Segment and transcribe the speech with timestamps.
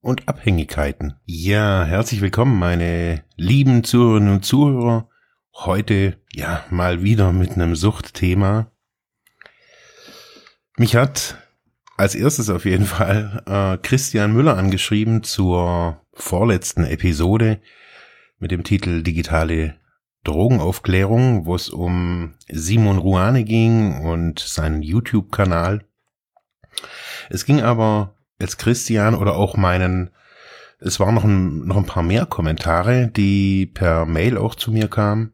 [0.00, 1.14] und Abhängigkeiten.
[1.26, 5.08] Ja, herzlich willkommen, meine lieben Zuhörerinnen und Zuhörer.
[5.54, 8.70] Heute, ja, mal wieder mit einem Suchtthema.
[10.76, 11.36] Mich hat
[11.96, 17.60] als erstes auf jeden Fall äh, Christian Müller angeschrieben zur vorletzten Episode
[18.38, 19.76] mit dem Titel Digitale
[20.24, 25.84] Drogenaufklärung, wo es um Simon Ruane ging und seinen YouTube-Kanal.
[27.28, 30.10] Es ging aber als Christian oder auch meinen,
[30.78, 34.88] es waren noch ein, noch ein paar mehr Kommentare, die per Mail auch zu mir
[34.88, 35.32] kamen.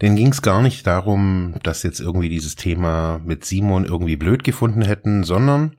[0.00, 4.44] Denn ging es gar nicht darum, dass jetzt irgendwie dieses Thema mit Simon irgendwie blöd
[4.44, 5.76] gefunden hätten, sondern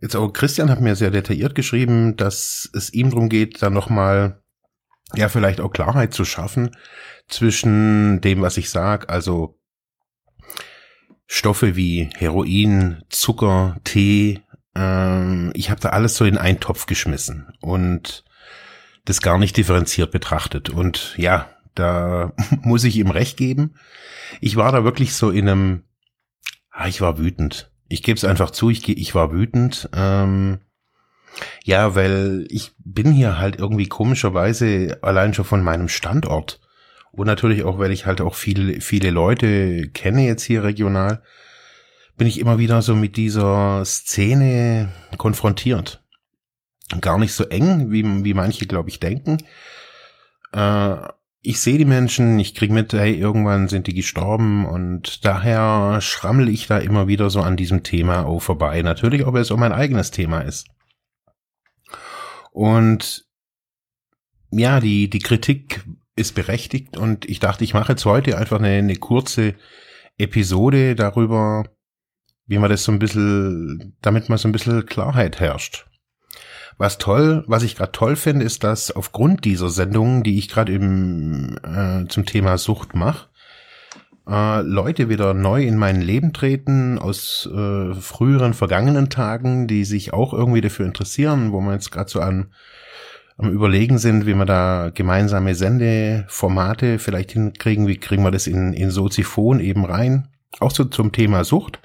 [0.00, 4.42] jetzt auch Christian hat mir sehr detailliert geschrieben, dass es ihm darum geht, dann nochmal
[5.14, 6.70] ja vielleicht auch Klarheit zu schaffen
[7.28, 9.58] zwischen dem, was ich sag, also
[11.34, 14.42] Stoffe wie Heroin, Zucker, Tee,
[14.74, 18.22] ähm, ich habe da alles so in einen Topf geschmissen und
[19.06, 20.68] das gar nicht differenziert betrachtet.
[20.68, 23.76] Und ja, da muss ich ihm recht geben.
[24.42, 25.84] Ich war da wirklich so in einem,
[26.70, 27.70] ah, ich war wütend.
[27.88, 29.88] Ich gebe es einfach zu, ich, ich war wütend.
[29.94, 30.60] Ähm,
[31.64, 36.60] ja, weil ich bin hier halt irgendwie komischerweise allein schon von meinem Standort
[37.12, 41.22] und natürlich auch, weil ich halt auch viele, viele Leute kenne jetzt hier regional,
[42.16, 46.02] bin ich immer wieder so mit dieser Szene konfrontiert.
[47.00, 49.38] Gar nicht so eng, wie, wie manche, glaube ich, denken.
[50.52, 50.96] Äh,
[51.42, 56.48] ich sehe die Menschen, ich krieg mit, hey, irgendwann sind die gestorben und daher schrammel
[56.48, 58.80] ich da immer wieder so an diesem Thema auch vorbei.
[58.82, 60.68] Natürlich, ob es auch mein eigenes Thema ist.
[62.52, 63.26] Und
[64.50, 65.84] ja, die, die Kritik
[66.16, 69.54] ist berechtigt und ich dachte, ich mache jetzt heute einfach eine, eine kurze
[70.18, 71.64] Episode darüber,
[72.46, 75.86] wie man das so ein bisschen, damit mal so ein bisschen Klarheit herrscht.
[76.78, 80.72] Was toll, was ich gerade toll finde, ist, dass aufgrund dieser Sendungen, die ich gerade
[80.72, 83.28] im äh, zum Thema Sucht mache,
[84.28, 90.12] äh, Leute wieder neu in mein Leben treten aus äh, früheren vergangenen Tagen, die sich
[90.12, 92.52] auch irgendwie dafür interessieren, wo man jetzt gerade so an
[93.42, 98.72] am überlegen sind, wie wir da gemeinsame Sendeformate vielleicht hinkriegen, wie kriegen wir das in,
[98.72, 100.28] in Soziphon eben rein,
[100.60, 101.80] auch so zum Thema Sucht.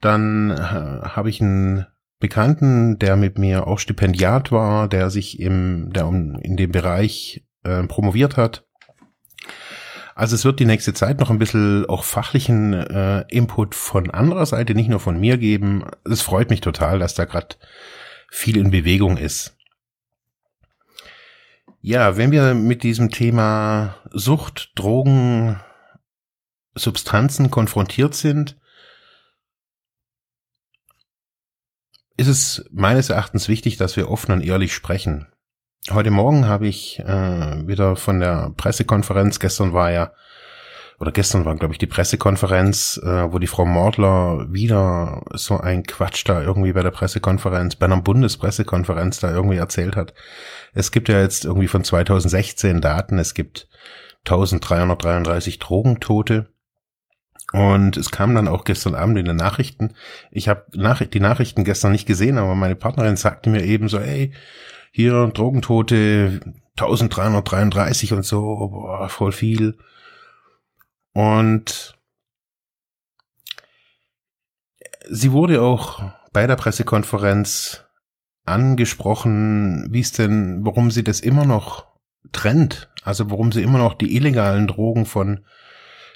[0.00, 1.86] Dann äh, habe ich einen
[2.20, 7.44] Bekannten, der mit mir auch Stipendiat war, der sich im, der um, in dem Bereich
[7.64, 8.64] äh, promoviert hat.
[10.14, 14.46] Also es wird die nächste Zeit noch ein bisschen auch fachlichen äh, Input von anderer
[14.46, 15.84] Seite, nicht nur von mir geben.
[16.04, 17.54] Es freut mich total, dass da gerade
[18.28, 19.57] viel in Bewegung ist.
[21.80, 25.60] Ja, wenn wir mit diesem Thema Sucht, Drogen,
[26.74, 28.56] Substanzen konfrontiert sind,
[32.16, 35.28] ist es meines Erachtens wichtig, dass wir offen und ehrlich sprechen.
[35.90, 40.12] Heute Morgen habe ich äh, wieder von der Pressekonferenz, gestern war ja
[41.00, 45.84] oder gestern war, glaube ich, die Pressekonferenz, äh, wo die Frau Mordler wieder so ein
[45.84, 50.12] Quatsch da irgendwie bei der Pressekonferenz, bei einer Bundespressekonferenz da irgendwie erzählt hat.
[50.74, 53.68] Es gibt ja jetzt irgendwie von 2016 Daten, es gibt
[54.24, 56.52] 1333 Drogentote.
[57.52, 59.94] Und es kam dann auch gestern Abend in den Nachrichten.
[60.30, 63.98] Ich habe Nach die Nachrichten gestern nicht gesehen, aber meine Partnerin sagte mir eben so,
[63.98, 64.32] ey,
[64.90, 66.40] hier Drogentote
[66.76, 69.78] 1333 und so, boah, voll viel.
[71.18, 71.98] Und
[75.10, 77.84] sie wurde auch bei der Pressekonferenz
[78.44, 81.88] angesprochen, wie es denn, warum sie das immer noch
[82.30, 85.44] trennt, also warum sie immer noch die illegalen Drogen von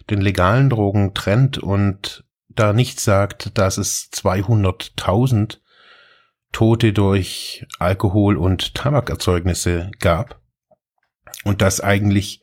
[0.09, 5.59] den legalen Drogen trennt und da nicht sagt, dass es 200.000
[6.53, 10.41] Tote durch Alkohol und Tabakerzeugnisse gab.
[11.43, 12.42] Und dass eigentlich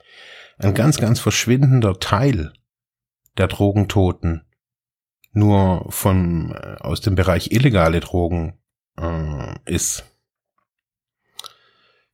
[0.59, 2.53] ein ganz, ganz verschwindender Teil
[3.37, 4.43] der Drogentoten
[5.31, 8.59] nur von äh, aus dem Bereich illegale Drogen
[8.99, 10.05] äh, ist.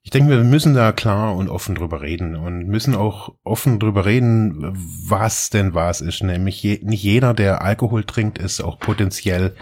[0.04, 4.06] Ich denke, wir müssen da klar und offen drüber reden und müssen auch offen drüber
[4.06, 4.72] reden,
[5.08, 6.22] was denn was ist.
[6.22, 9.56] Nämlich je, nicht jeder, der Alkohol trinkt, ist auch potenziell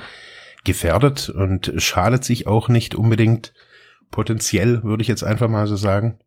[0.65, 3.53] gefährdet und schadet sich auch nicht unbedingt
[4.11, 6.19] potenziell, würde ich jetzt einfach mal so sagen.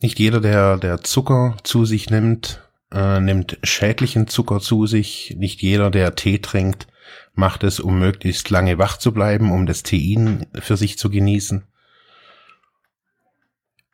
[0.00, 2.62] Nicht jeder, der, der Zucker zu sich nimmt,
[2.92, 5.34] äh, nimmt schädlichen Zucker zu sich.
[5.38, 6.86] Nicht jeder, der Tee trinkt,
[7.34, 11.64] macht es, um möglichst lange wach zu bleiben, um das Tein für sich zu genießen.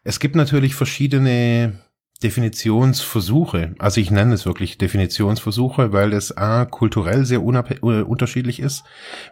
[0.04, 1.80] Es gibt natürlich verschiedene
[2.22, 3.74] Definitionsversuche.
[3.78, 8.84] Also ich nenne es wirklich Definitionsversuche, weil es a kulturell sehr äh, unterschiedlich ist.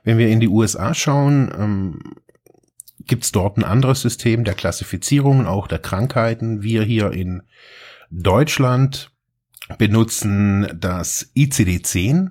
[0.04, 2.00] Wenn wir in die USA schauen, ähm,
[3.06, 6.62] gibt es dort ein anderes System der Klassifizierung, auch der Krankheiten.
[6.62, 7.42] Wir hier in
[8.10, 9.10] Deutschland
[9.78, 12.30] benutzen das ICD-10,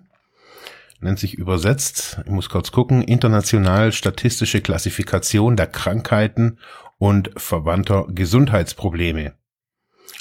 [1.02, 6.60] nennt sich übersetzt, ich muss kurz gucken, International Statistische Klassifikation der Krankheiten
[6.98, 9.34] und verwandter Gesundheitsprobleme.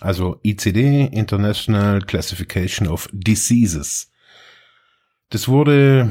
[0.00, 4.12] Also ICD, International Classification of Diseases.
[5.30, 6.10] Das wurde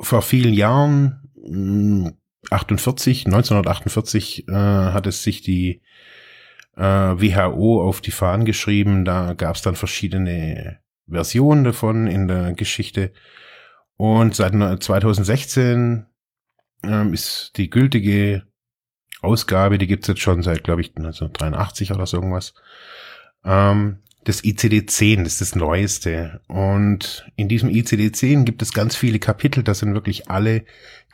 [0.00, 2.18] vor vielen Jahren,
[2.50, 5.82] 48, hm, 1948, äh, hat es sich die
[6.76, 9.04] äh, WHO auf die Fahnen geschrieben.
[9.04, 13.12] Da gab es dann verschiedene Versionen davon in der Geschichte.
[13.96, 16.06] Und seit 2016
[16.84, 18.44] ähm, ist die gültige
[19.20, 22.54] Ausgabe, die gibt's jetzt schon seit, glaube ich, 1983 oder so irgendwas.
[23.44, 26.40] Ähm, das ICD-10, das ist das Neueste.
[26.48, 30.64] Und in diesem ICD-10 gibt es ganz viele Kapitel, da sind wirklich alle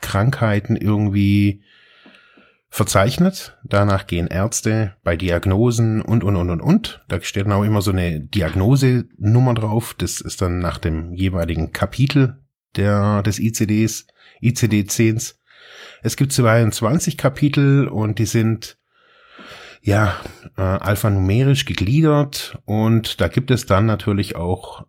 [0.01, 1.63] Krankheiten irgendwie
[2.75, 3.57] verzeichnet.
[3.63, 7.05] Danach gehen Ärzte bei Diagnosen und, und, und, und, und.
[7.07, 9.95] Da steht dann auch immer so eine Diagnosenummer drauf.
[9.97, 12.43] Das ist dann nach dem jeweiligen Kapitel
[12.75, 14.07] der, des ICDs,
[14.41, 15.35] ICD-10s.
[16.03, 18.77] Es gibt 22 Kapitel und die sind
[19.85, 20.19] ja
[20.57, 24.85] äh, alphanumerisch gegliedert und da gibt es dann natürlich auch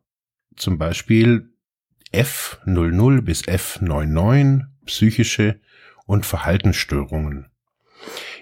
[0.56, 1.50] zum Beispiel
[2.12, 5.60] F00 bis F99 psychische
[6.06, 7.50] und Verhaltensstörungen.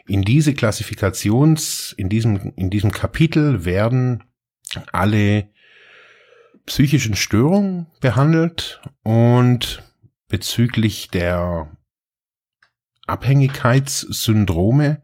[0.07, 4.23] In diese Klassifikations, in diesem, in diesem Kapitel werden
[4.93, 5.49] alle
[6.67, 9.83] psychischen Störungen behandelt und
[10.29, 11.77] bezüglich der
[13.07, 15.03] Abhängigkeitssyndrome,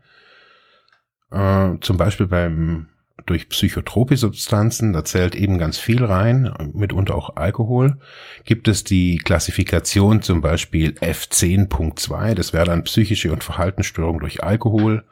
[1.31, 2.87] äh, zum Beispiel beim
[3.27, 7.99] durch psychotrope Substanzen, da zählt eben ganz viel rein, mitunter auch Alkohol,
[8.45, 15.05] gibt es die Klassifikation zum Beispiel F10.2, das wäre dann psychische und Verhaltensstörung durch Alkohol,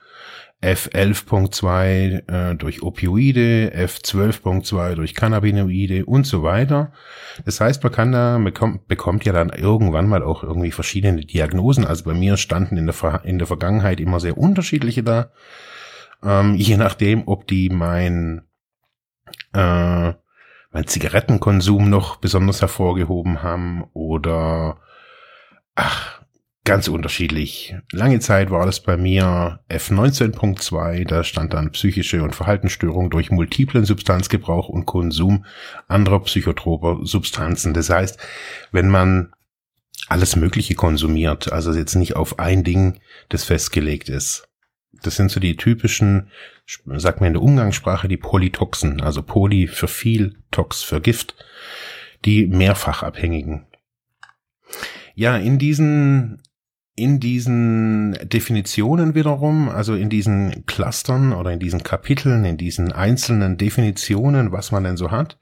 [0.62, 6.91] F11.2 äh, durch Opioide, F12.2 durch Cannabinoide und so weiter.
[7.44, 11.85] Das heißt, man kann da, bekommt, bekommt ja dann irgendwann mal auch irgendwie verschiedene Diagnosen.
[11.85, 15.31] Also bei mir standen in der, in der Vergangenheit immer sehr unterschiedliche da
[16.23, 18.43] ähm, je nachdem, ob die mein,
[19.53, 20.12] äh,
[20.70, 24.79] mein Zigarettenkonsum noch besonders hervorgehoben haben oder
[25.75, 26.23] ach,
[26.69, 27.75] ganz unterschiedlich.
[27.93, 33.87] Lange Zeit war das bei mir F19.2, da stand dann psychische und Verhaltensstörung durch multiplen
[33.87, 35.47] Substanzgebrauch und Konsum
[35.87, 37.73] anderer psychotroper Substanzen.
[37.73, 38.19] Das heißt,
[38.70, 39.32] wenn man
[40.09, 43.00] alles Mögliche konsumiert, also jetzt nicht auf ein Ding,
[43.31, 44.49] das festgelegt ist.
[44.93, 46.31] Das sind so die typischen,
[46.96, 51.37] sagt man in der Umgangssprache, die Polytoxen, also Poly für viel, Tox für Gift,
[52.24, 53.67] die Mehrfachabhängigen.
[55.15, 56.43] Ja, in diesen,
[56.94, 63.56] in diesen Definitionen wiederum, also in diesen Clustern oder in diesen Kapiteln, in diesen einzelnen
[63.56, 65.39] Definitionen, was man denn so hat,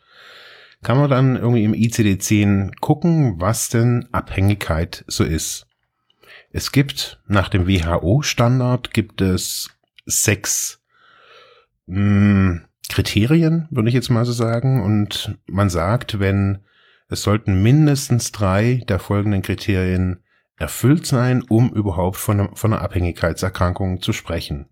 [0.83, 5.66] kann man dann irgendwie im ICD-10 gucken, was denn Abhängigkeit so ist.
[6.51, 9.71] Es gibt nach dem WHO-Standard gibt es
[10.05, 10.81] sechs
[11.87, 14.83] mh, hm, Kriterien, würde ich jetzt mal so sagen.
[14.83, 16.61] Und man sagt, wenn
[17.09, 20.23] es sollten mindestens drei der folgenden Kriterien
[20.57, 24.67] erfüllt sein, um überhaupt von, von einer Abhängigkeitserkrankung zu sprechen.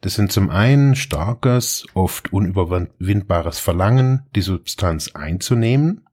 [0.00, 6.07] Das sind zum einen starkes, oft unüberwindbares Verlangen, die Substanz einzunehmen.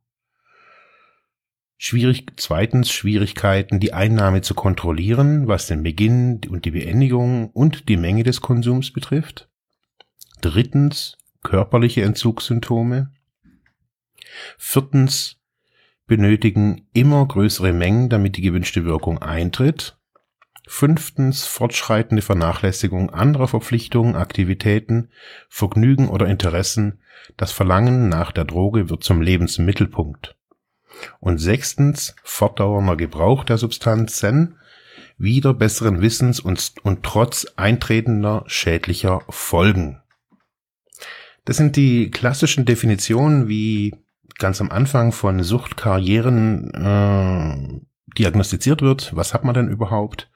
[1.88, 7.96] Schwierig, zweitens Schwierigkeiten, die Einnahme zu kontrollieren, was den Beginn und die Beendigung und die
[7.96, 9.50] Menge des Konsums betrifft.
[10.42, 13.12] Drittens körperliche Entzugssymptome.
[14.58, 15.40] Viertens
[16.08, 19.96] benötigen immer größere Mengen, damit die gewünschte Wirkung eintritt.
[20.66, 25.12] Fünftens fortschreitende Vernachlässigung anderer Verpflichtungen, Aktivitäten,
[25.50, 27.04] Vergnügen oder Interessen.
[27.38, 30.36] Das Verlangen nach der Droge wird zum Lebensmittelpunkt.
[31.20, 34.58] Und sechstens, fortdauernder Gebrauch der Substanzen,
[35.18, 40.02] wieder besseren Wissens und, und trotz eintretender schädlicher Folgen.
[41.46, 43.96] Das sind die klassischen Definitionen, wie
[44.40, 49.16] ganz am Anfang von Suchtkarrieren äh, diagnostiziert wird.
[49.16, 50.30] Was hat man denn überhaupt?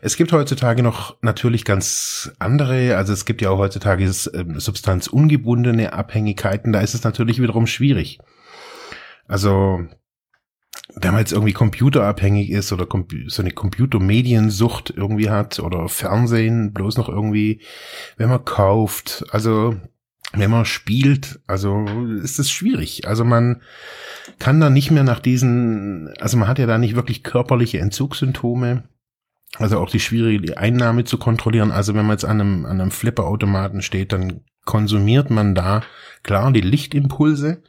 [0.00, 4.04] Es gibt heutzutage noch natürlich ganz andere, also es gibt ja auch heutzutage
[4.34, 8.18] ähm, substanzungebundene Abhängigkeiten, da ist es natürlich wiederum schwierig.
[9.28, 9.86] Also
[10.94, 12.86] wenn man jetzt irgendwie computerabhängig ist oder
[13.26, 17.60] so eine Computermediensucht irgendwie hat oder Fernsehen bloß noch irgendwie,
[18.16, 19.76] wenn man kauft, also
[20.32, 21.84] wenn man spielt, also
[22.22, 23.06] ist es schwierig.
[23.06, 23.62] Also man
[24.38, 28.84] kann da nicht mehr nach diesen, also man hat ja da nicht wirklich körperliche Entzugssymptome.
[29.56, 31.70] Also auch die schwierige Einnahme zu kontrollieren.
[31.70, 35.82] Also wenn man jetzt an einem, an einem Flipperautomaten steht, dann konsumiert man da
[36.22, 37.62] klar die Lichtimpulse.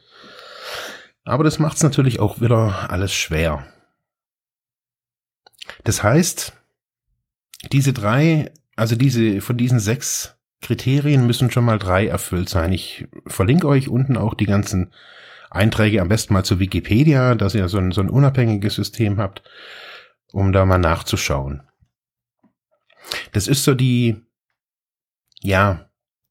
[1.23, 3.65] Aber das macht es natürlich auch wieder alles schwer.
[5.83, 6.53] Das heißt,
[7.71, 12.73] diese drei, also diese, von diesen sechs Kriterien müssen schon mal drei erfüllt sein.
[12.73, 14.93] Ich verlinke euch unten auch die ganzen
[15.49, 19.41] Einträge am besten mal zu Wikipedia, dass ihr so ein, so ein unabhängiges System habt,
[20.31, 21.63] um da mal nachzuschauen.
[23.31, 24.21] Das ist so die,
[25.41, 25.88] ja,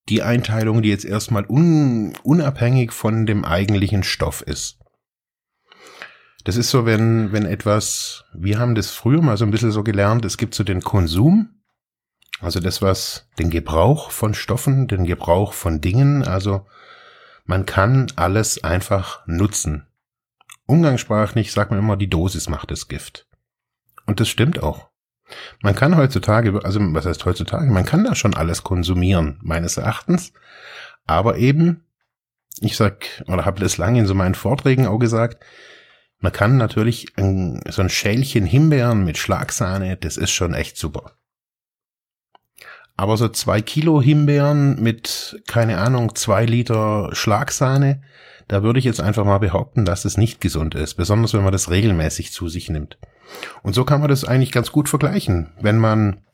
[0.09, 4.79] die Einteilung, die jetzt erstmal un, unabhängig von dem eigentlichen Stoff ist.
[6.45, 9.83] Das ist so, wenn, wenn etwas, wir haben das früher mal so ein bisschen so
[9.83, 11.51] gelernt, es gibt so den Konsum,
[12.41, 16.67] also das, was den Gebrauch von Stoffen, den Gebrauch von Dingen, also
[17.45, 19.87] man kann alles einfach nutzen.
[20.67, 23.27] Umgangssprachlich sagt man immer, die Dosis macht das Gift.
[24.07, 24.89] Und das stimmt auch.
[25.63, 30.33] Man kann heutzutage, also was heißt heutzutage, man kann da schon alles konsumieren, meines Erachtens.
[31.07, 31.85] Aber eben,
[32.61, 35.45] ich sag, oder habe das lange in so meinen Vorträgen auch gesagt,
[36.21, 41.13] man kann natürlich ein, so ein Schälchen Himbeeren mit Schlagsahne, das ist schon echt super.
[42.97, 48.03] Aber so zwei Kilo Himbeeren mit, keine Ahnung, zwei Liter Schlagsahne,
[48.49, 51.53] da würde ich jetzt einfach mal behaupten, dass es nicht gesund ist, besonders wenn man
[51.53, 52.99] das regelmäßig zu sich nimmt.
[53.63, 55.53] Und so kann man das eigentlich ganz gut vergleichen.
[55.61, 56.25] Wenn man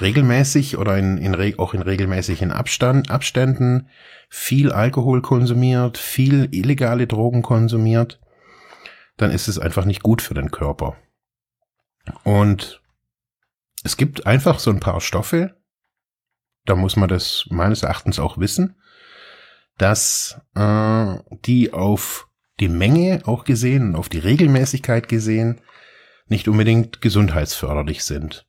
[0.00, 3.88] regelmäßig oder in, in, auch in regelmäßigen Abstand, Abständen
[4.28, 8.20] viel Alkohol konsumiert, viel illegale Drogen konsumiert,
[9.16, 10.96] dann ist es einfach nicht gut für den Körper.
[12.24, 12.82] Und
[13.84, 15.56] es gibt einfach so ein paar Stoffe,
[16.64, 18.76] da muss man das meines Erachtens auch wissen,
[19.78, 22.28] dass äh, die auf
[22.60, 25.60] die Menge auch gesehen auf die Regelmäßigkeit gesehen
[26.26, 28.46] nicht unbedingt gesundheitsförderlich sind.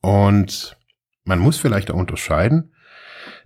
[0.00, 0.76] Und
[1.24, 2.74] man muss vielleicht auch unterscheiden,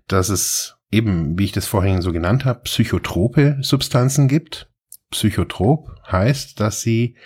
[0.08, 4.70] dass es eben, wie ich das vorhin so genannt habe, psychotrope Substanzen gibt.
[5.10, 7.16] Psychotrop heißt, dass sie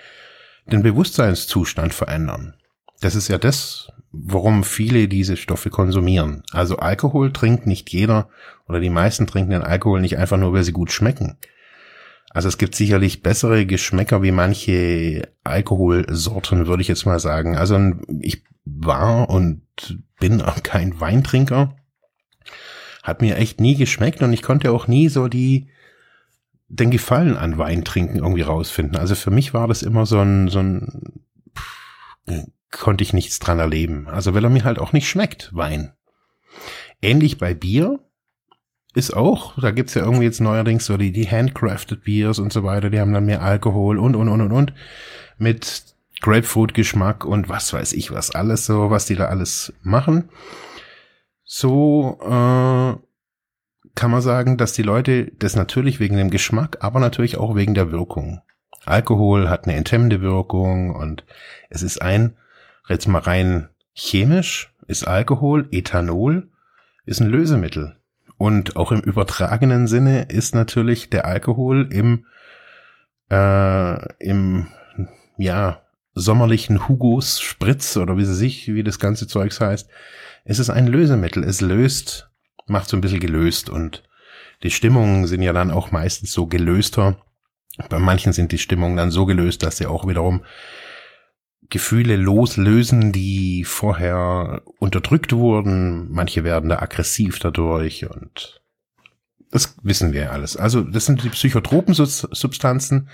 [0.67, 2.57] den Bewusstseinszustand verändern.
[3.01, 6.43] Das ist ja das, warum viele diese Stoffe konsumieren.
[6.53, 8.29] Also Alkohol trinkt nicht jeder
[8.69, 11.39] oder die meisten trinken den Alkohol nicht einfach nur, weil sie gut schmecken.
[12.31, 17.57] Also es gibt sicherlich bessere Geschmäcker wie manche Alkoholsorten, würde ich jetzt mal sagen.
[17.57, 17.79] Also
[18.21, 19.63] ich war und
[20.21, 21.77] bin auch kein Weintrinker.
[23.03, 25.69] Hat mir echt nie geschmeckt und ich konnte auch nie so die
[26.69, 28.97] den Gefallen an Weintrinken irgendwie rausfinden.
[28.97, 31.13] Also für mich war das immer so ein, so ein
[32.71, 34.09] konnte ich nichts dran erleben.
[34.09, 35.93] Also weil er mir halt auch nicht schmeckt, Wein.
[37.03, 38.01] Ähnlich bei Bier
[38.95, 42.65] ist auch, da gibt's ja irgendwie jetzt neuerdings so die, die handcrafted Beers und so
[42.65, 44.75] weiter, die haben dann mehr Alkohol und, und, und, und, und.
[45.39, 45.85] Mit
[46.21, 50.29] Grapefruit-Geschmack und was weiß ich was alles so, was die da alles machen.
[51.45, 52.95] So äh,
[53.95, 57.75] kann man sagen, dass die Leute das natürlich wegen dem Geschmack, aber natürlich auch wegen
[57.75, 58.43] der Wirkung.
[58.85, 61.25] Alkohol hat eine enthemmende Wirkung und
[61.69, 62.37] es ist ein
[62.91, 66.49] Jetzt mal rein chemisch ist Alkohol, Ethanol,
[67.07, 67.97] ist ein Lösemittel.
[68.37, 72.27] Und auch im übertragenen Sinne ist natürlich der Alkohol im,
[73.31, 74.67] äh, im,
[75.39, 75.83] ja,
[76.15, 79.89] sommerlichen Hugos Spritz oder wie sie sich, wie das ganze Zeugs heißt,
[80.45, 81.45] ist es ein Lösemittel.
[81.45, 82.29] Es löst,
[82.67, 84.03] macht so ein bisschen gelöst und
[84.65, 87.19] die Stimmungen sind ja dann auch meistens so gelöster.
[87.89, 90.43] Bei manchen sind die Stimmungen dann so gelöst, dass sie auch wiederum
[91.71, 96.11] Gefühle loslösen, die vorher unterdrückt wurden.
[96.11, 98.61] Manche werden da aggressiv dadurch und
[99.51, 100.57] das wissen wir alles.
[100.57, 103.09] Also das sind die psychotropen Substanzen,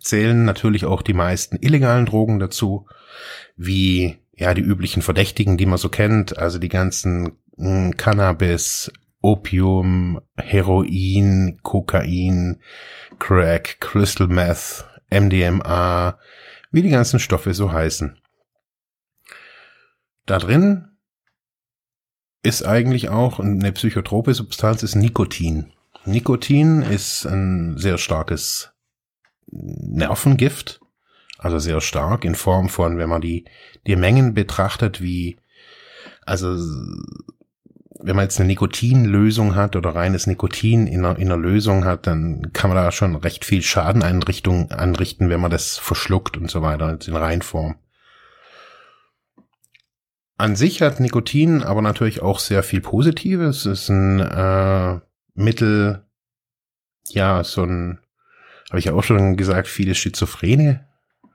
[0.00, 2.86] zählen natürlich auch die meisten illegalen Drogen dazu,
[3.56, 8.90] wie ja die üblichen Verdächtigen, die man so kennt, also die ganzen hm, Cannabis,
[9.20, 12.60] Opium, Heroin, Kokain,
[13.18, 16.18] Crack, Crystal Meth, MDMA,
[16.72, 18.18] wie die ganzen Stoffe so heißen.
[20.26, 20.88] Da drin
[22.42, 25.72] ist eigentlich auch eine psychotrope Substanz, ist Nikotin.
[26.04, 28.72] Nikotin ist ein sehr starkes
[29.46, 30.80] Nervengift,
[31.38, 33.44] Also sehr stark in Form von, wenn man die,
[33.86, 35.36] die Mengen betrachtet, wie,
[36.24, 36.56] also,
[38.02, 42.06] wenn man jetzt eine Nikotinlösung hat oder reines Nikotin in einer, in einer Lösung hat,
[42.06, 46.62] dann kann man da schon recht viel Schaden anrichten, wenn man das verschluckt und so
[46.62, 47.76] weiter, in Reinform.
[50.36, 53.64] An sich hat Nikotin aber natürlich auch sehr viel Positives.
[53.64, 54.98] Es ist ein äh,
[55.34, 56.04] Mittel,
[57.10, 58.00] ja, so ein,
[58.68, 60.88] habe ich ja auch schon gesagt, viele Schizophrene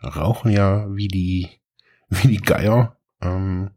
[0.04, 1.50] rauchen ja wie die,
[2.10, 2.98] wie die Geier.
[3.22, 3.72] Ähm,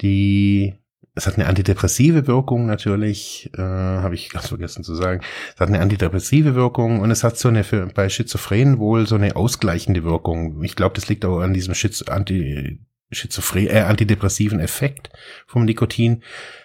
[0.00, 0.74] die,
[1.18, 5.20] es hat eine antidepressive Wirkung natürlich, äh, habe ich ganz vergessen zu sagen.
[5.54, 9.16] Es hat eine antidepressive Wirkung und es hat so eine für, bei Schizophrenen wohl so
[9.16, 10.62] eine ausgleichende Wirkung.
[10.62, 12.78] Ich glaube, das liegt auch an diesem Schiz Anti
[13.10, 15.10] Schizophren äh, antidepressiven Effekt
[15.46, 16.22] vom Nikotin,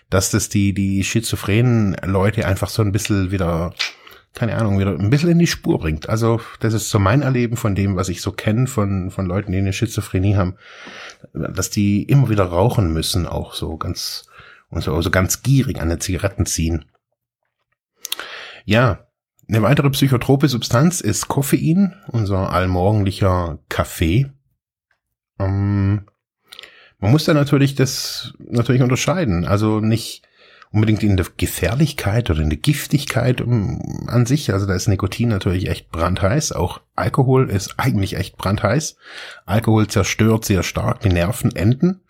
[0.09, 3.73] dass das die, die schizophrenen Leute einfach so ein bisschen wieder,
[4.35, 6.09] keine Ahnung, wieder ein bisschen in die Spur bringt.
[6.09, 9.51] Also, das ist so mein Erleben von dem, was ich so kenne von, von Leuten,
[9.53, 10.57] die eine Schizophrenie haben,
[11.33, 14.25] dass die immer wieder rauchen müssen, auch so ganz,
[14.73, 16.85] und so, so ganz gierig an den Zigaretten ziehen.
[18.65, 19.07] Ja,
[19.47, 24.31] eine weitere psychotrope Substanz ist Koffein, unser allmorgendlicher Kaffee.
[25.39, 26.05] Ähm,
[26.99, 29.45] man muss da natürlich das natürlich unterscheiden.
[29.45, 30.23] Also nicht
[30.71, 34.51] unbedingt in der Gefährlichkeit oder in der Giftigkeit um, an sich.
[34.51, 36.53] Also da ist Nikotin natürlich echt brandheiß.
[36.53, 38.95] Auch Alkohol ist eigentlich echt brandheiß.
[39.45, 42.01] Alkohol zerstört sehr stark die Nervenenden.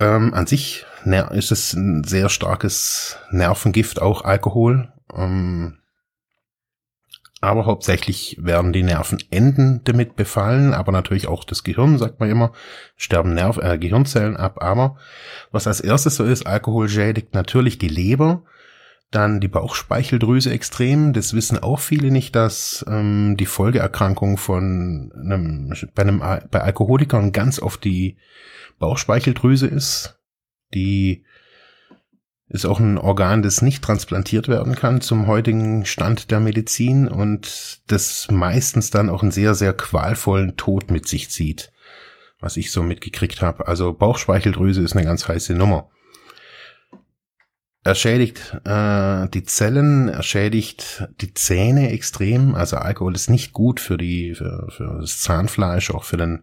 [0.00, 4.92] Ähm, an sich ist es ein sehr starkes Nervengift, auch Alkohol.
[5.14, 5.78] Ähm,
[7.40, 12.52] aber hauptsächlich werden die Nervenenden damit befallen, aber natürlich auch das Gehirn, sagt man immer,
[12.96, 14.60] sterben Nerv äh, Gehirnzellen ab.
[14.60, 14.96] Aber
[15.52, 18.42] was als erstes so ist, Alkohol schädigt natürlich die Leber,
[19.12, 21.12] dann die Bauchspeicheldrüse extrem.
[21.12, 27.30] Das wissen auch viele nicht, dass ähm, die Folgeerkrankung von einem, bei einem bei Alkoholikern
[27.30, 28.16] ganz oft die
[28.80, 30.17] Bauchspeicheldrüse ist,
[30.74, 31.24] die
[32.48, 37.80] ist auch ein Organ, das nicht transplantiert werden kann zum heutigen Stand der Medizin und
[37.88, 41.72] das meistens dann auch einen sehr, sehr qualvollen Tod mit sich zieht,
[42.40, 43.68] was ich so mitgekriegt habe.
[43.68, 45.90] Also Bauchspeicheldrüse ist eine ganz heiße Nummer.
[47.84, 52.54] Er schädigt äh, die Zellen, er schädigt die Zähne extrem.
[52.54, 56.42] Also Alkohol ist nicht gut für die für, für das Zahnfleisch, auch für den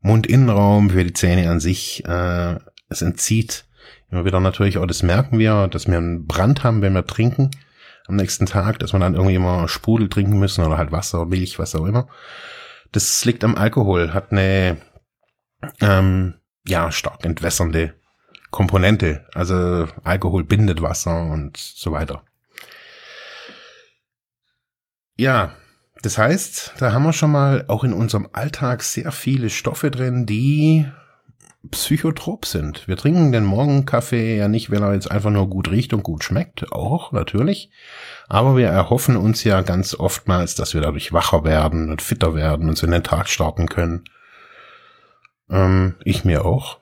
[0.00, 2.04] Mundinnenraum, für die Zähne an sich.
[2.04, 3.68] Äh, es entzieht
[4.10, 7.50] Immer wieder natürlich auch, das merken wir, dass wir einen Brand haben, wenn wir trinken
[8.06, 11.58] am nächsten Tag, dass wir dann irgendwie immer Sprudel trinken müssen oder halt Wasser, Milch,
[11.58, 12.08] was auch immer.
[12.90, 14.78] Das liegt am Alkohol, hat eine
[15.80, 16.34] ähm,
[16.66, 17.94] ja stark entwässernde
[18.50, 19.26] Komponente.
[19.34, 22.22] Also Alkohol bindet Wasser und so weiter.
[25.16, 25.52] Ja,
[26.00, 30.24] das heißt, da haben wir schon mal auch in unserem Alltag sehr viele Stoffe drin,
[30.24, 30.86] die
[31.70, 32.86] psychotrop sind.
[32.86, 36.22] Wir trinken den Morgenkaffee ja nicht, weil er jetzt einfach nur gut riecht und gut
[36.22, 37.70] schmeckt, auch natürlich.
[38.28, 42.68] Aber wir erhoffen uns ja ganz oftmals, dass wir dadurch wacher werden und fitter werden
[42.68, 44.04] und so in den Tag starten können.
[45.50, 46.78] Ähm, ich mir auch.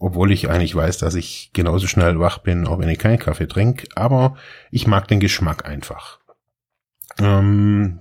[0.00, 3.48] Obwohl ich eigentlich weiß, dass ich genauso schnell wach bin, auch wenn ich keinen Kaffee
[3.48, 3.88] trinke.
[3.96, 4.36] Aber
[4.70, 6.20] ich mag den Geschmack einfach.
[7.18, 8.00] Ähm,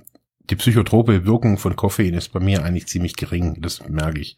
[0.49, 3.61] die psychotrope Wirkung von Koffein ist bei mir eigentlich ziemlich gering.
[3.61, 4.37] Das merke ich.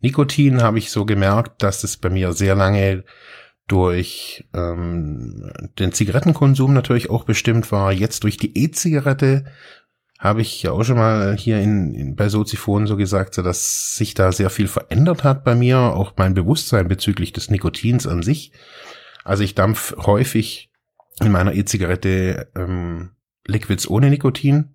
[0.00, 3.04] Nikotin habe ich so gemerkt, dass es bei mir sehr lange
[3.66, 7.92] durch ähm, den Zigarettenkonsum natürlich auch bestimmt war.
[7.92, 9.44] Jetzt durch die E-Zigarette
[10.18, 13.96] habe ich ja auch schon mal hier in, in bei Soziphon so gesagt, so dass
[13.96, 18.22] sich da sehr viel verändert hat bei mir, auch mein Bewusstsein bezüglich des Nikotins an
[18.22, 18.52] sich.
[19.24, 20.70] Also ich dampf häufig
[21.20, 23.12] in meiner E-Zigarette ähm,
[23.46, 24.74] Liquids ohne Nikotin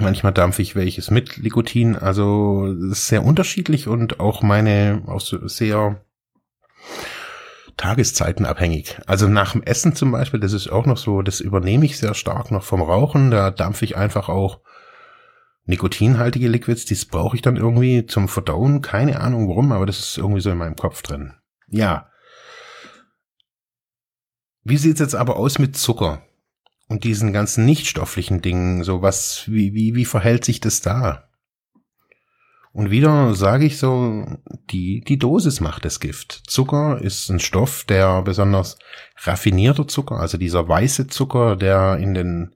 [0.00, 1.96] Manchmal dampfe ich welches mit Nikotin.
[1.96, 6.00] Also sehr unterschiedlich und auch meine auch sehr
[7.76, 8.98] Tageszeiten abhängig.
[9.06, 12.14] Also nach dem Essen zum Beispiel, das ist auch noch so, das übernehme ich sehr
[12.14, 13.30] stark noch vom Rauchen.
[13.30, 14.60] Da dampfe ich einfach auch
[15.66, 18.82] nikotinhaltige Liquids, das brauche ich dann irgendwie zum Verdauen.
[18.82, 21.34] Keine Ahnung warum, aber das ist irgendwie so in meinem Kopf drin.
[21.68, 22.08] Ja.
[24.64, 26.22] Wie sieht's jetzt aber aus mit Zucker?
[26.88, 31.28] Und diesen ganzen nichtstofflichen Dingen, so was, wie, wie, wie verhält sich das da?
[32.76, 34.26] Und wieder sage ich so,
[34.70, 36.42] die, die Dosis macht das Gift.
[36.46, 38.78] Zucker ist ein Stoff, der besonders
[39.16, 42.54] raffinierter Zucker, also dieser weiße Zucker, der in den,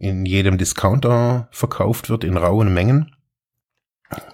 [0.00, 3.14] in jedem Discounter verkauft wird in rauen Mengen.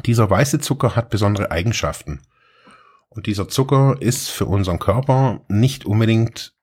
[0.06, 2.22] Dieser weiße Zucker hat besondere Eigenschaften.
[3.10, 6.54] Und dieser Zucker ist für unseren Körper nicht unbedingt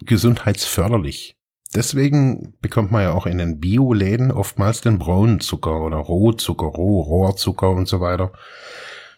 [0.00, 1.37] gesundheitsförderlich.
[1.74, 7.02] Deswegen bekommt man ja auch in den Bioläden oftmals den braunen Zucker oder Rohzucker, Roh,
[7.02, 8.32] Rohrzucker und so weiter.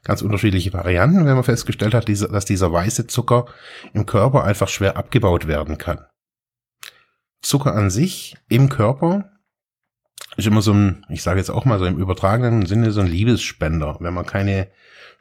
[0.03, 3.47] Ganz unterschiedliche Varianten, wenn man festgestellt hat, dass dieser weiße Zucker
[3.93, 6.05] im Körper einfach schwer abgebaut werden kann.
[7.43, 9.31] Zucker an sich im Körper
[10.37, 13.07] ist immer so ein, ich sage jetzt auch mal so im übertragenen Sinne so ein
[13.07, 13.99] Liebesspender.
[14.01, 14.69] Wenn man keine,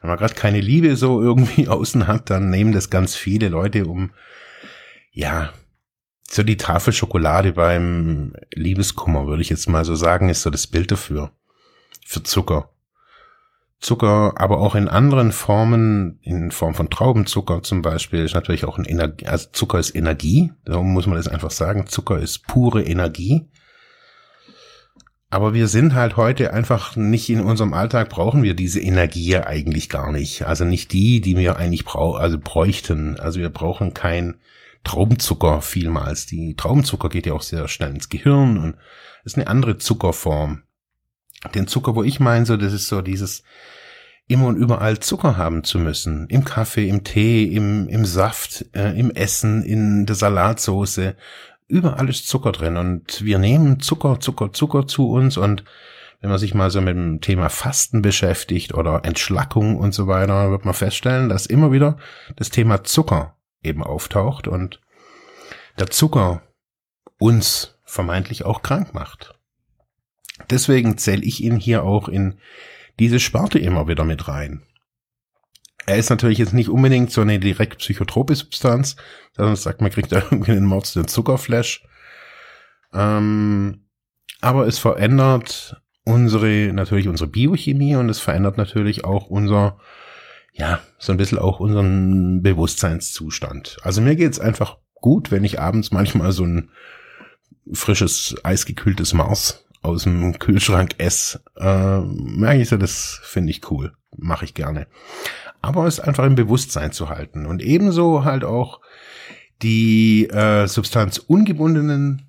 [0.00, 3.86] wenn man gerade keine Liebe so irgendwie außen hat, dann nehmen das ganz viele Leute
[3.86, 4.12] um,
[5.12, 5.52] ja,
[6.32, 10.68] so die Tafel Schokolade beim Liebeskummer, würde ich jetzt mal so sagen, ist so das
[10.68, 11.32] Bild dafür.
[12.06, 12.70] Für Zucker.
[13.80, 18.78] Zucker, aber auch in anderen Formen, in Form von Traubenzucker zum Beispiel, ist natürlich auch
[18.78, 22.84] ein Energie, also Zucker ist Energie, darum muss man das einfach sagen, Zucker ist pure
[22.84, 23.48] Energie.
[25.30, 29.88] Aber wir sind halt heute einfach nicht in unserem Alltag brauchen wir diese Energie eigentlich
[29.88, 30.42] gar nicht.
[30.46, 33.18] Also nicht die, die wir eigentlich brau also bräuchten.
[33.18, 34.40] Also wir brauchen kein
[34.84, 36.26] Traubenzucker vielmals.
[36.26, 38.76] Die Traubenzucker geht ja auch sehr schnell ins Gehirn und
[39.24, 40.62] ist eine andere Zuckerform.
[41.54, 43.42] Den Zucker, wo ich meine, so, das ist so dieses
[44.26, 46.28] immer und überall Zucker haben zu müssen.
[46.28, 51.16] Im Kaffee, im Tee, im, im Saft, äh, im Essen, in der Salatsoße,
[51.66, 55.64] überall ist Zucker drin und wir nehmen Zucker, Zucker, Zucker zu uns und
[56.20, 60.50] wenn man sich mal so mit dem Thema Fasten beschäftigt oder Entschlackung und so weiter,
[60.50, 61.96] wird man feststellen, dass immer wieder
[62.36, 64.80] das Thema Zucker eben auftaucht und
[65.78, 66.42] der Zucker
[67.18, 69.34] uns vermeintlich auch krank macht.
[70.48, 72.38] Deswegen zähle ich ihn hier auch in
[72.98, 74.62] diese Sparte immer wieder mit rein.
[75.86, 78.96] Er ist natürlich jetzt nicht unbedingt so eine direkt psychotrope Substanz,
[79.32, 81.84] sondern sagt, man kriegt da irgendwie einen Mords den Zuckerflash.
[82.92, 83.86] Ähm,
[84.40, 89.78] aber es verändert unsere, natürlich unsere Biochemie und es verändert natürlich auch unser,
[90.52, 93.78] ja, so ein bisschen auch unseren Bewusstseinszustand.
[93.82, 96.70] Also mir geht's einfach gut, wenn ich abends manchmal so ein
[97.72, 101.40] frisches, eisgekühltes Mars aus dem Kühlschrank esse.
[101.56, 103.92] Äh, merke ich so, das finde ich cool.
[104.16, 104.86] Mache ich gerne
[105.62, 107.46] aber es einfach im Bewusstsein zu halten.
[107.46, 108.80] Und ebenso halt auch
[109.62, 112.26] die äh, Substanz ungebundenen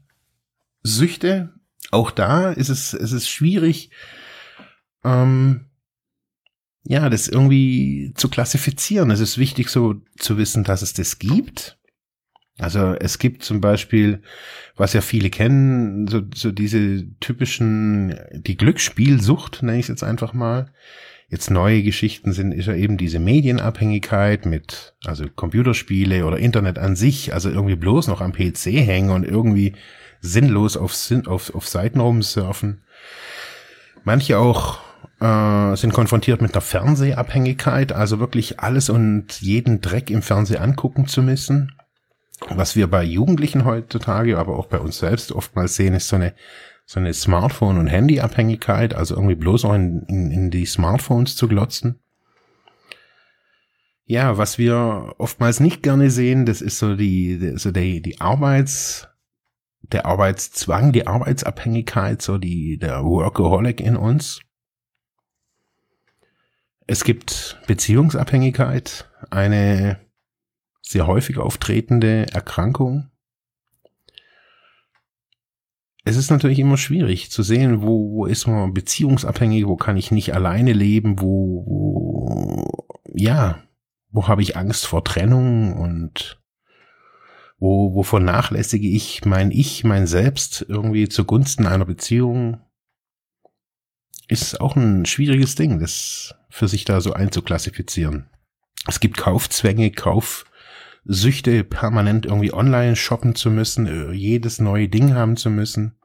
[0.84, 1.54] Süchte.
[1.92, 3.92] Auch da ist es, es ist schwierig,
[5.04, 5.68] ähm,
[6.84, 9.12] ja, das irgendwie zu klassifizieren.
[9.12, 11.78] Es ist wichtig, so zu wissen, dass es das gibt.
[12.58, 14.22] Also es gibt zum Beispiel,
[14.76, 20.34] was ja viele kennen, so, so diese typischen, die Glücksspielsucht, nenne ich es jetzt einfach
[20.34, 20.72] mal
[21.32, 26.98] jetzt neue Geschichten sind, ist ja eben diese Medienabhängigkeit mit, also Computerspiele oder Internet an
[26.98, 29.74] sich, also irgendwie bloß noch am PC hängen und irgendwie
[30.20, 30.94] sinnlos auf,
[31.28, 32.84] auf, auf Seiten rumsurfen.
[34.04, 34.80] Manche auch
[35.22, 41.08] äh, sind konfrontiert mit einer Fernsehabhängigkeit, also wirklich alles und jeden Dreck im Fernsehen angucken
[41.08, 41.74] zu müssen.
[42.50, 46.34] Was wir bei Jugendlichen heutzutage, aber auch bei uns selbst oftmals sehen, ist so eine
[46.92, 51.48] so eine Smartphone- und Handyabhängigkeit, also irgendwie bloß auch in, in, in die Smartphones zu
[51.48, 52.02] glotzen.
[54.04, 59.08] Ja, was wir oftmals nicht gerne sehen, das ist so die, so die, die Arbeits,
[59.84, 64.42] der Arbeitszwang, die Arbeitsabhängigkeit, so die, der Workaholic in uns.
[66.92, 70.02] Es gibt Beziehungsabhängigkeit, eine
[70.82, 73.10] sehr häufig auftretende Erkrankung.
[76.04, 80.12] Es ist natürlich immer schwierig zu sehen, wo, wo ist man beziehungsabhängig, wo kann ich
[80.12, 83.64] nicht alleine leben, wo, wo ja,
[84.10, 86.42] wo habe ich Angst vor Trennung und
[87.58, 92.60] wo, wo vernachlässige ich mein Ich, mein Selbst irgendwie zugunsten einer Beziehung,
[94.32, 98.30] ist auch ein schwieriges Ding, das für sich da so einzuklassifizieren.
[98.88, 105.36] Es gibt Kaufzwänge, Kaufsüchte, permanent irgendwie online shoppen zu müssen, äh, jedes neue Ding haben
[105.36, 105.98] zu müssen.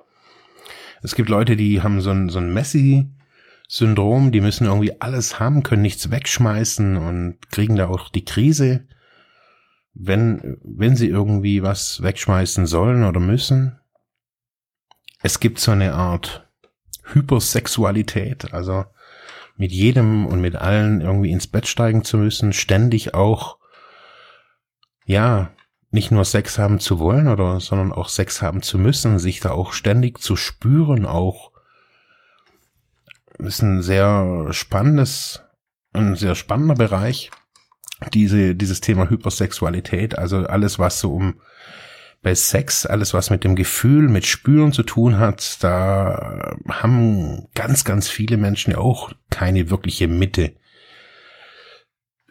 [1.03, 5.63] Es gibt Leute, die haben so ein, so ein Messi-Syndrom, die müssen irgendwie alles haben,
[5.63, 8.89] können nichts wegschmeißen und kriegen da auch die Krise,
[9.95, 13.79] wenn, wenn sie irgendwie was wegschmeißen sollen oder müssen.
[15.23, 16.46] Es gibt so eine Art
[17.13, 18.85] Hypersexualität, also
[19.57, 23.59] mit jedem und mit allen irgendwie ins Bett steigen zu müssen, ständig auch,
[25.05, 25.51] ja,
[25.91, 29.53] nicht nur Sex haben zu wollen oder, sondern auch Sex haben zu müssen, sich da
[29.53, 31.53] auch ständig zu spüren, auch.
[33.39, 35.43] Ist ein sehr spannendes,
[35.93, 37.31] ein sehr spannender Bereich,
[38.13, 41.41] diese, dieses Thema Hypersexualität, also alles, was so um
[42.27, 47.85] bei Sex, alles, was mit dem Gefühl, mit Spüren zu tun hat, da haben ganz,
[47.85, 50.57] ganz viele Menschen ja auch keine wirkliche Mitte.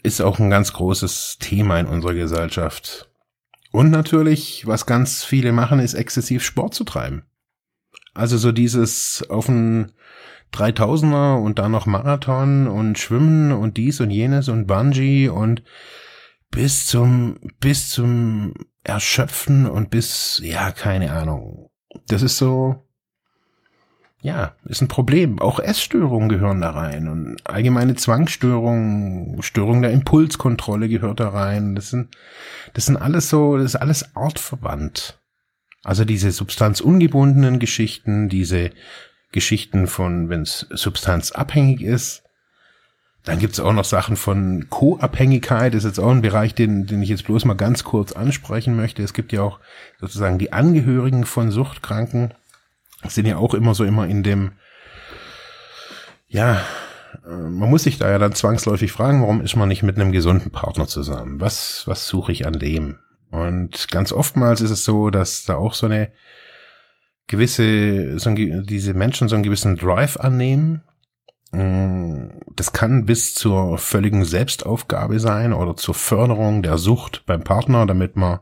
[0.04, 3.10] Ist auch ein ganz großes Thema in unserer Gesellschaft.
[3.72, 7.24] Und natürlich, was ganz viele machen, ist exzessiv Sport zu treiben.
[8.14, 9.94] Also so dieses auf ein
[10.52, 15.64] 3000er und dann noch Marathon und Schwimmen und dies und jenes und Bungee und
[16.52, 18.56] bis zum, bis zum
[18.86, 21.70] Erschöpfen und bis, ja, keine Ahnung.
[22.08, 22.86] Das ist so,
[24.22, 25.40] ja, ist ein Problem.
[25.40, 31.76] Auch Essstörungen gehören da rein und allgemeine Zwangsstörungen, Störung der Impulskontrolle gehört da rein.
[31.76, 32.16] Das sind,
[32.74, 35.20] das sind alles so, das ist alles artverwandt.
[35.84, 38.72] Also diese substanzungebundenen Geschichten, diese
[39.32, 42.25] Geschichten von, wenn es substanzabhängig ist.
[43.26, 47.10] Dann gibt's auch noch Sachen von Co-Abhängigkeit, ist jetzt auch ein Bereich, den, den ich
[47.10, 49.02] jetzt bloß mal ganz kurz ansprechen möchte.
[49.02, 49.60] Es gibt ja auch
[50.00, 52.34] sozusagen die Angehörigen von Suchtkranken,
[53.08, 54.52] sind ja auch immer so immer in dem,
[56.28, 56.62] ja,
[57.26, 60.12] äh, man muss sich da ja dann zwangsläufig fragen, warum ist man nicht mit einem
[60.12, 61.42] gesunden Partner zusammen?
[61.42, 63.00] Was, was suche ich an dem?
[63.32, 66.12] Und ganz oftmals ist es so, dass da auch so eine
[67.28, 70.84] gewisse, so ein, diese Menschen so einen gewissen Drive annehmen.
[72.56, 78.16] Das kann bis zur völligen Selbstaufgabe sein oder zur Förderung der Sucht beim Partner, damit
[78.16, 78.40] man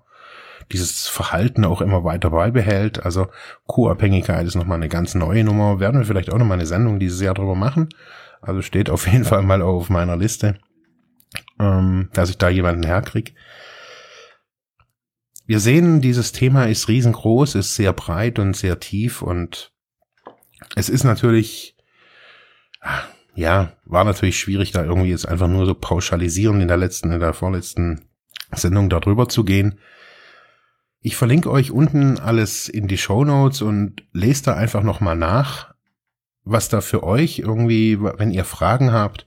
[0.72, 3.06] dieses Verhalten auch immer weiter beibehält.
[3.06, 3.28] Also
[3.68, 5.80] Co-Abhängigkeit ist nochmal eine ganz neue Nummer.
[5.80, 7.90] Werden wir vielleicht auch nochmal eine Sendung dieses Jahr drüber machen.
[8.42, 10.58] Also steht auf jeden Fall mal auf meiner Liste,
[11.60, 13.36] ähm, dass ich da jemanden herkrieg.
[15.46, 19.74] Wir sehen, dieses Thema ist riesengroß, ist sehr breit und sehr tief und
[20.76, 21.73] es ist natürlich,
[23.36, 27.20] ja, war natürlich schwierig, da irgendwie jetzt einfach nur so pauschalisieren in der letzten, in
[27.20, 28.06] der vorletzten
[28.52, 29.80] Sendung darüber zu gehen.
[31.02, 35.74] Ich verlinke euch unten alles in die Show Notes und lest da einfach nochmal nach,
[36.46, 39.26] was da für euch irgendwie, wenn ihr Fragen habt,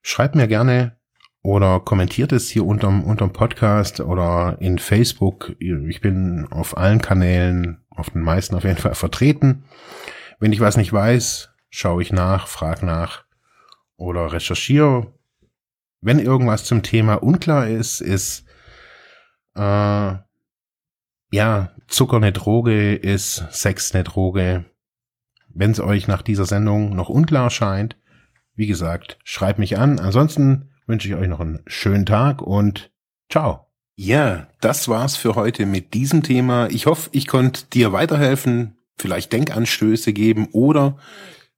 [0.00, 0.96] schreibt mir gerne
[1.42, 5.56] oder kommentiert es hier unterm, unterm Podcast oder in Facebook.
[5.58, 9.64] Ich bin auf allen Kanälen, auf den meisten auf jeden Fall vertreten.
[10.38, 13.24] Wenn ich was nicht weiß, schaue ich nach, frage nach
[13.96, 15.12] oder recherchiere.
[16.00, 18.44] Wenn irgendwas zum Thema unklar ist, ist
[19.56, 20.14] äh,
[21.32, 24.66] ja Zucker eine Droge, ist Sex eine Droge.
[25.48, 27.96] Wenn es euch nach dieser Sendung noch unklar scheint,
[28.54, 29.98] wie gesagt, schreibt mich an.
[29.98, 32.90] Ansonsten wünsche ich euch noch einen schönen Tag und
[33.30, 33.66] ciao.
[33.94, 36.68] Ja, das war's für heute mit diesem Thema.
[36.70, 40.98] Ich hoffe, ich konnte dir weiterhelfen, vielleicht Denkanstöße geben oder